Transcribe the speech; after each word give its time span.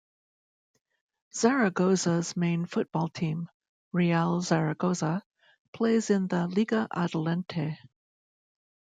Zaragoza's 1.31 2.35
main 2.35 2.65
football 2.65 3.07
team, 3.07 3.49
Real 3.91 4.41
Zaragoza, 4.41 5.21
plays 5.73 6.09
in 6.09 6.25
the 6.27 6.47
Liga 6.47 6.87
Adelante. 6.91 7.77